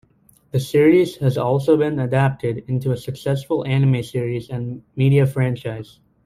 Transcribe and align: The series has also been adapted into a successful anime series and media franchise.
The 0.49 0.59
series 0.59 1.17
has 1.17 1.37
also 1.37 1.77
been 1.77 1.99
adapted 1.99 2.63
into 2.67 2.91
a 2.91 2.97
successful 2.97 3.63
anime 3.67 4.01
series 4.01 4.49
and 4.49 4.81
media 4.95 5.27
franchise. 5.27 5.99